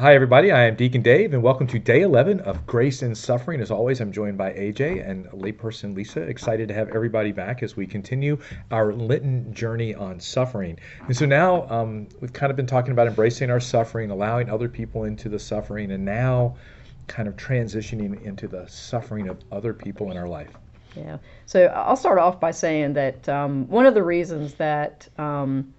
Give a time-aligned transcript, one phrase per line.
[0.00, 0.52] Hi, everybody.
[0.52, 3.60] I am Deacon Dave, and welcome to day 11 of Grace in Suffering.
[3.60, 6.20] As always, I'm joined by AJ and layperson Lisa.
[6.20, 8.38] Excited to have everybody back as we continue
[8.70, 10.78] our Lenten journey on suffering.
[11.08, 14.68] And so now um, we've kind of been talking about embracing our suffering, allowing other
[14.68, 16.54] people into the suffering, and now
[17.08, 20.52] kind of transitioning into the suffering of other people in our life.
[20.94, 21.18] Yeah.
[21.46, 25.74] So I'll start off by saying that um, one of the reasons that um,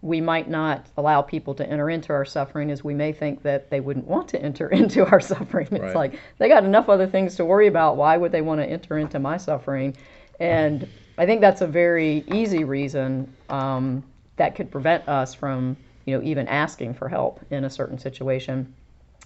[0.00, 3.68] we might not allow people to enter into our suffering is we may think that
[3.70, 5.66] they wouldn't want to enter into our suffering.
[5.72, 5.94] It's Right.
[5.94, 7.96] like they got enough other things to worry about.
[7.96, 9.96] Why would they want to enter into my suffering?
[10.38, 14.04] And I think that's a very easy reason um,
[14.36, 18.72] that could prevent us from, you know, even asking for help in a certain situation.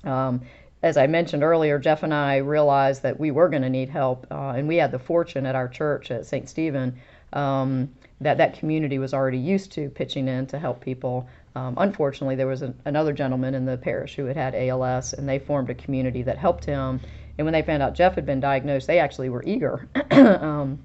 [0.04, 0.40] Um,
[0.82, 4.26] as I mentioned earlier, Jeff and I realized that we were going to need help,
[4.30, 6.48] uh, and we had the fortune at our church at St.
[6.48, 6.98] Stephen
[7.34, 7.88] um,
[8.22, 11.28] that that community was already used to pitching in to help people.
[11.54, 15.28] Um, unfortunately, there was an, another gentleman in the parish who had had ALS, and
[15.28, 17.00] they formed a community that helped him.
[17.38, 20.78] And when they found out Jeff had been diagnosed, they actually were eager um,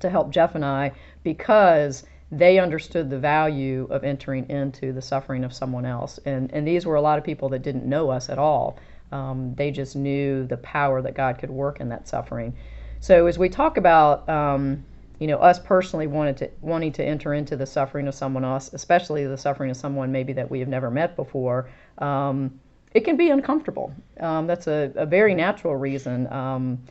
[0.00, 5.44] to help Jeff and I because they understood the value of entering into the suffering
[5.44, 6.18] of someone else.
[6.24, 8.78] And, and these were a lot of people that didn't know us at all.
[9.12, 12.54] Um, they just knew the power that God could work in that suffering.
[13.00, 14.84] So as we talk about, um,
[15.22, 18.72] you know, us personally wanted to wanting to enter into the suffering of someone else,
[18.72, 22.58] especially the suffering of someone maybe that we have never met before, um,
[22.92, 23.94] it can be uncomfortable.
[24.18, 26.26] Um, that's a, a very natural reason.
[26.32, 26.82] Um,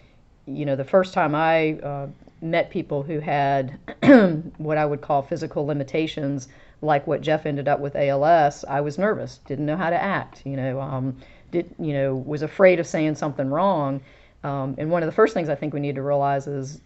[0.45, 2.07] you know, the first time I uh,
[2.41, 3.77] met people who had
[4.59, 6.47] what I would call physical limitations,
[6.81, 10.41] like what Jeff ended up with ALS, I was nervous, didn't know how to act.
[10.45, 11.17] You know, um,
[11.51, 13.99] did you know was afraid of saying something wrong.
[14.45, 16.79] Um, and one of the first things I think we need to realize is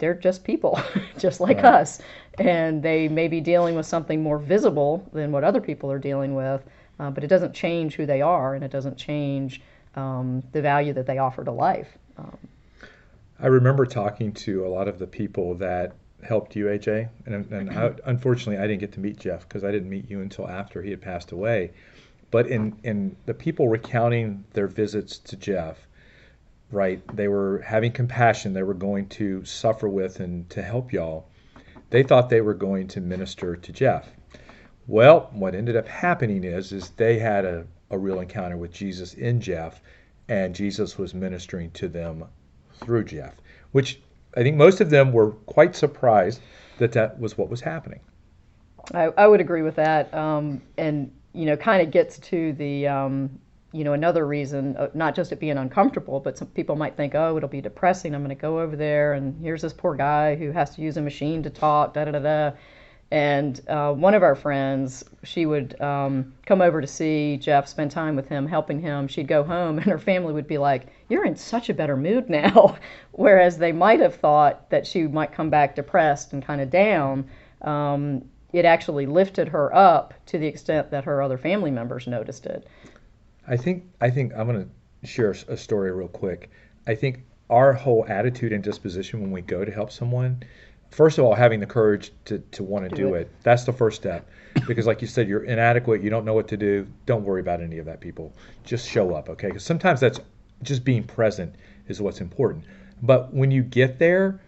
[0.00, 0.80] they're just people,
[1.18, 1.64] just like Right.
[1.64, 2.00] us,
[2.38, 6.34] and they may be dealing with something more visible than what other people are dealing
[6.34, 6.62] with.
[7.00, 9.62] Uh, but it doesn't change who they are, and it doesn't change
[9.96, 11.98] um, the value that they offer to life.
[12.18, 12.38] Um,
[13.40, 17.70] I remember talking to a lot of the people that helped you, AJ, and, and
[17.70, 20.82] I, unfortunately, I didn't get to meet Jeff because I didn't meet you until after
[20.82, 21.72] he had passed away.
[22.30, 25.88] But in in the people recounting their visits to Jeff,
[26.70, 28.52] right, they were having compassion.
[28.52, 31.28] They were going to suffer with and to help y'all.
[31.90, 34.08] They thought they were going to minister to Jeff.
[34.86, 39.14] Well, what ended up happening is is they had a, a real encounter with Jesus
[39.14, 39.80] in Jeff,
[40.28, 42.24] and Jesus was ministering to them
[42.74, 43.34] through Jeff,
[43.72, 44.00] which
[44.36, 46.40] I think most of them were quite surprised
[46.78, 48.00] that that was what was happening.
[48.94, 50.12] I, I would agree with that.
[50.14, 53.38] Um, and, you know, kind of gets to the, um,
[53.72, 57.14] you know, another reason, uh, not just it being uncomfortable, but some people might think,
[57.14, 58.14] oh, it'll be depressing.
[58.14, 60.96] I'm going to go over there and here's this poor guy who has to use
[60.96, 62.56] a machine to talk, da da da da.
[63.12, 67.90] And uh, one of our friends, she would um, come over to see Jeff, spend
[67.90, 69.08] time with him, helping him.
[69.08, 72.30] She'd go home, and her family would be like, You're in such a better mood
[72.30, 72.76] now.
[73.12, 77.28] Whereas they might have thought that she might come back depressed and kind of down.
[77.62, 82.46] Um, it actually lifted her up to the extent that her other family members noticed
[82.46, 82.66] it.
[83.50, 84.70] I think I think I'm going
[85.02, 86.50] to share a story real quick.
[86.86, 90.44] I think our whole attitude and disposition when we go to help someone,
[90.92, 93.22] first of all, having the courage to, to want to Do do, it.
[93.22, 93.30] it.
[93.42, 94.30] That's the first step.
[94.68, 96.86] Because like you said, you're inadequate, you don't know what to do.
[97.06, 98.32] Don't worry about any of that, people.
[98.64, 99.48] Just show up, okay?
[99.48, 100.20] Because sometimes that's
[100.62, 101.54] just being present
[101.88, 102.64] is what's important.
[103.02, 104.40] But when you get there,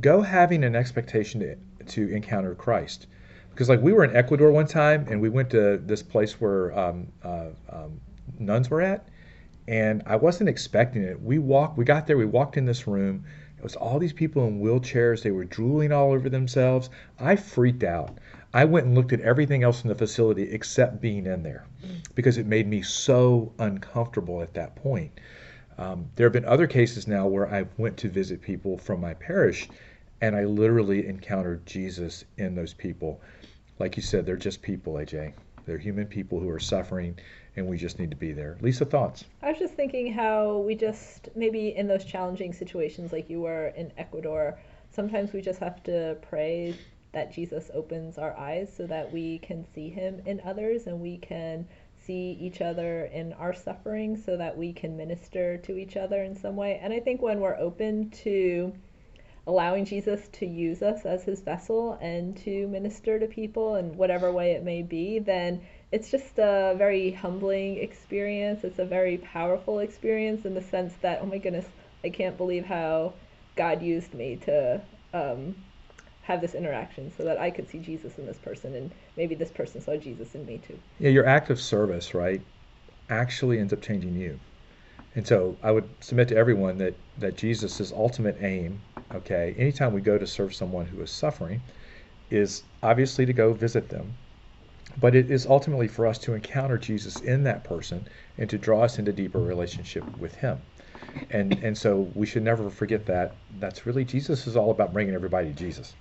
[0.00, 1.56] go having an expectation to,
[1.86, 3.08] to encounter Christ.
[3.50, 6.78] Because like we were in Ecuador one time, and we went to this place where
[6.78, 8.00] um, uh, um,
[8.40, 9.08] nuns were at,
[9.66, 11.20] and I wasn't expecting it.
[11.20, 13.24] We walked, we got there, we walked in this room.
[13.58, 15.22] It was all these people in wheelchairs.
[15.22, 16.90] They were drooling all over themselves.
[17.18, 18.18] I freaked out.
[18.54, 21.66] I went and looked at everything else in the facility except being in there
[22.14, 25.20] because it made me so uncomfortable at that point.
[25.76, 29.14] Um, there have been other cases now where I went to visit people from my
[29.14, 29.68] parish
[30.20, 33.20] and I literally encountered Jesus in those people.
[33.78, 35.34] Like you said, they're just people, AJ.
[35.66, 37.18] They're human people who are suffering,
[37.58, 38.56] and we just need to be there.
[38.60, 39.24] Lisa, thoughts?
[39.42, 43.68] I was just thinking how we just maybe in those challenging situations like you were
[43.68, 44.58] in Ecuador,
[44.90, 46.76] sometimes we just have to pray
[47.12, 51.18] that Jesus opens our eyes so that we can see him in others and we
[51.18, 51.66] can
[52.04, 56.34] see each other in our suffering so that we can minister to each other in
[56.34, 56.78] some way.
[56.82, 58.72] And I think when we're open to
[59.48, 64.30] allowing Jesus to use us as his vessel and to minister to people in whatever
[64.30, 68.62] way it may be, then it's just a very humbling experience.
[68.62, 71.64] It's a very powerful experience in the sense that, oh my goodness,
[72.04, 73.14] I can't believe how
[73.56, 74.82] God used me to
[75.14, 75.56] um,
[76.20, 79.50] have this interaction so that I could see Jesus in this person and maybe this
[79.50, 80.78] person saw Jesus in me too.
[81.00, 82.42] Yeah, your act of service, right?
[83.10, 84.38] actually ends up changing you.
[85.18, 88.80] And so I would submit to everyone that, that Jesus' ultimate aim,
[89.12, 91.60] okay, anytime we go to serve someone who is suffering,
[92.30, 94.14] is obviously to go visit them,
[95.00, 98.06] but it is ultimately for us to encounter Jesus in that person
[98.38, 100.58] and to draw us into deeper relationship with Him.
[101.30, 103.34] And and so we should never forget that.
[103.58, 105.96] That's really Jesus is all about bringing everybody to Jesus.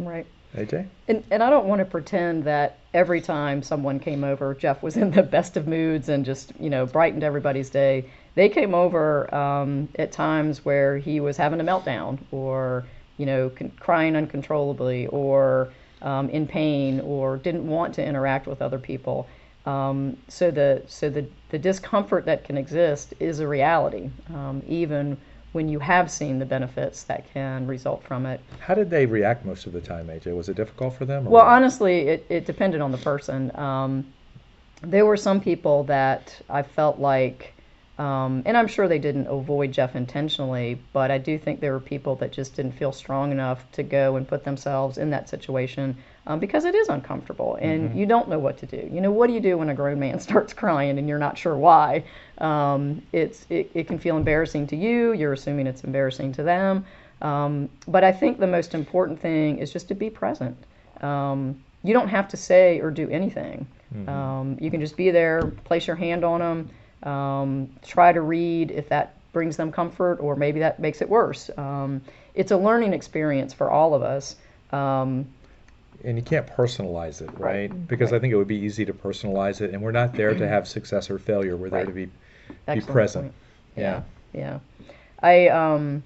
[0.00, 0.26] Right.
[0.56, 0.86] AJ?
[1.08, 4.96] And, and I don't want to pretend that every time someone came over, Jeff was
[4.96, 8.04] in the best of moods and just, you know, brightened everybody's day.
[8.34, 12.86] They came over um, at times where he was having a meltdown or,
[13.16, 15.72] you know, con- crying uncontrollably or
[16.02, 19.26] um, in pain or didn't want to interact with other people.
[19.66, 25.18] Um, so the so the, the discomfort that can exist is a reality, um, even
[25.52, 28.40] when you have seen the benefits that can result from it.
[28.60, 30.36] How did they react most of the time, AJ?
[30.36, 31.26] Was it difficult for them?
[31.26, 31.52] or Well, what?
[31.52, 33.50] honestly, it, it depended on the person.
[33.56, 34.06] Um,
[34.82, 37.54] there were some people that I felt like,
[37.98, 41.80] um, and I'm sure they didn't avoid Jeff intentionally, but I do think there were
[41.80, 45.96] people that just didn't feel strong enough to go and put themselves in that situation
[46.28, 48.88] um, because it is uncomfortable and you don't know what to do.
[48.92, 51.36] You know, what do you do when a grown man starts crying and you're not
[51.36, 52.04] sure why?
[52.38, 55.14] Um, it's it, it can feel embarrassing to you.
[55.14, 56.84] You're assuming it's embarrassing to them.
[57.22, 60.56] Um, but I think the most important thing is just to be present.
[61.00, 63.66] Um, you don't have to say or do anything.
[64.08, 68.70] Um, you can just be there, place your hand on them, um, try to read
[68.70, 71.50] if that brings them comfort, or maybe that makes it worse.
[71.56, 72.02] Um,
[72.34, 74.36] it's a learning experience for all of us.
[74.72, 75.26] Um,
[76.04, 77.70] and you can't personalize it, right?
[77.70, 77.88] Right.
[77.88, 80.48] Because I think it would be easy to personalize it, and we're not there to
[80.48, 81.56] have success or failure.
[81.56, 81.86] We're there Right.
[81.86, 82.08] to be
[82.72, 83.24] be present.
[83.24, 83.34] point.
[83.76, 84.02] Yeah.
[84.32, 84.58] yeah.
[85.22, 86.02] I um,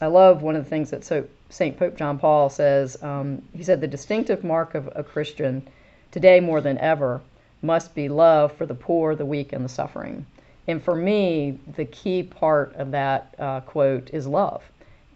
[0.00, 3.00] I love one of the things that so Saint Pope John Paul says.
[3.02, 5.66] Um, he said the distinctive mark of a Christian
[6.10, 7.20] today more than ever
[7.62, 10.26] must be love for the poor, the weak, and the suffering.
[10.68, 14.62] And for me, the key part of that uh, quote is love.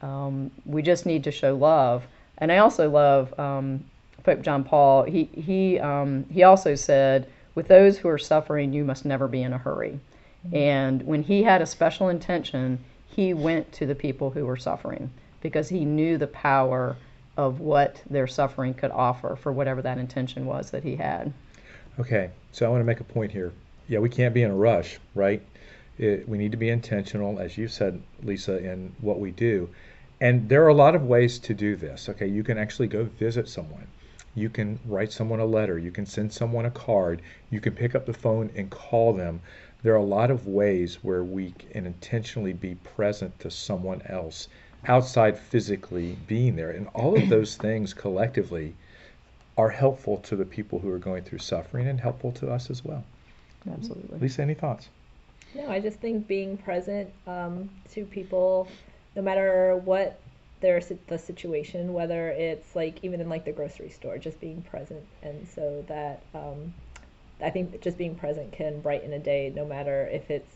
[0.03, 2.05] Um, we just need to show love.
[2.39, 3.85] And I also love um,
[4.27, 5.05] Pope John Paul.
[5.05, 9.43] He he um, he also said, "With those who are suffering, you must never be
[9.43, 10.01] in a hurry."
[10.53, 15.11] And when he had a special intention, he went to the people who were suffering
[15.41, 16.97] because he knew the power
[17.37, 21.33] of what their suffering could offer for whatever that intention was that he had.
[21.99, 23.53] Okay, so I want to make a point here.
[23.89, 25.43] Yeah, we can't be in a rush, right?
[25.99, 29.69] It, we need to be intentional, as you said, Lisa, in what we do.
[30.21, 32.09] And there are a lot of ways to do this.
[32.09, 33.87] Okay, you can actually go visit someone.
[34.37, 35.79] You can write someone a letter.
[35.79, 37.23] You can send someone a card.
[37.51, 39.41] You can pick up the phone and call them.
[39.83, 44.49] There are a lot of ways where we can intentionally be present to someone else
[44.87, 46.71] outside physically being there.
[46.71, 48.75] And all of those things collectively
[49.57, 52.85] are helpful to the people who are going through suffering and helpful to us as
[52.85, 53.03] well.
[53.73, 54.19] Absolutely.
[54.19, 54.91] Lisa, any thoughts?
[55.55, 58.69] No, I just think being present um, to people,
[59.15, 60.21] no matter what
[60.61, 65.05] their the situation, whether it's like even in like the grocery store, just being present,
[65.23, 66.73] and so that um,
[67.43, 70.55] I think just being present can brighten a day, no matter if it's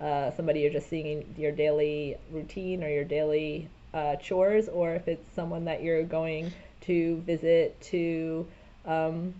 [0.00, 4.94] uh, somebody you're just seeing in your daily routine or your daily uh, chores, or
[4.94, 6.52] if it's someone that you're going
[6.82, 8.46] to visit to
[8.86, 9.34] um,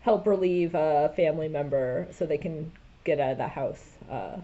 [0.00, 2.70] help relieve a family member so they can
[3.04, 4.36] get out of the house uh,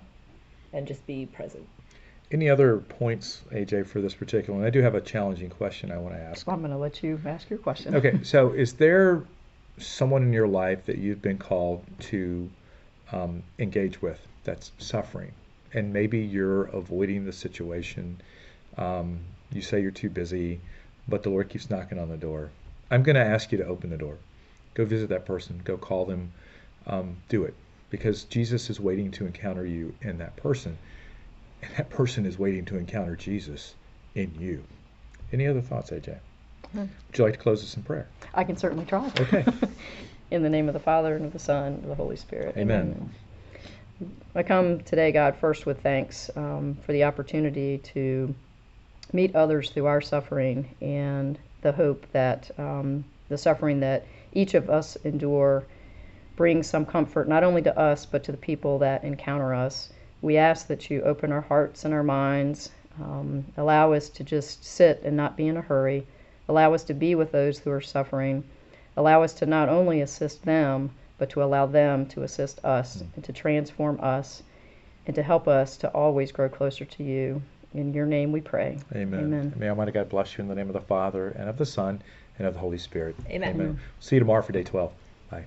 [0.72, 1.66] and just be present.
[2.32, 4.66] Any other points, AJ, for this particular one?
[4.66, 6.46] I do have a challenging question I want to ask.
[6.46, 7.94] Well, I'm going to let you ask your question.
[7.94, 9.22] Okay, so is there
[9.78, 12.50] someone in your life that you've been called to
[13.12, 15.30] um, engage with that's suffering?
[15.72, 18.20] And maybe you're avoiding the situation.
[18.76, 19.20] Um,
[19.52, 20.60] you say you're too busy,
[21.06, 22.50] but the Lord keeps knocking on the door.
[22.90, 24.16] I'm going to ask you to open the door.
[24.74, 25.60] Go visit that person.
[25.64, 26.32] Go call them.
[26.88, 27.54] Um, do it.
[27.90, 30.76] Because Jesus is waiting to encounter you in that person.
[31.62, 33.74] And that person is waiting to encounter Jesus
[34.14, 34.62] in you.
[35.32, 36.18] Any other thoughts, AJ?
[36.74, 38.08] Would you like to close us in prayer?
[38.34, 39.06] I can certainly try.
[39.18, 39.44] Okay.
[40.30, 42.56] in the name of the Father, and of the Son, and of the Holy Spirit.
[42.56, 43.10] Amen.
[44.34, 48.34] I come today, God, first with thanks um, for the opportunity to
[49.12, 54.68] meet others through our suffering and the hope that um, the suffering that each of
[54.68, 55.64] us endure
[56.36, 59.90] brings some comfort not only to us but to the people that encounter us.
[60.22, 62.70] We ask that you open our hearts and our minds,
[63.00, 66.06] um, allow us to just sit and not be in a hurry,
[66.48, 68.44] allow us to be with those who are suffering,
[68.96, 73.24] allow us to not only assist them, but to allow them to assist us and
[73.24, 74.42] to transform us
[75.06, 77.42] and to help us to always grow closer to you.
[77.74, 78.78] In your name we pray.
[78.94, 79.20] Amen.
[79.20, 79.54] Amen.
[79.56, 82.02] May Almighty God bless you in the name of the Father, and of the Son,
[82.38, 83.16] and of the Holy Spirit.
[83.28, 83.50] Amen.
[83.50, 83.80] Amen.
[84.00, 84.92] See you tomorrow for day 12.
[85.30, 85.44] Bye.